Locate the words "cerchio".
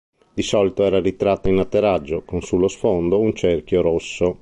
3.35-3.81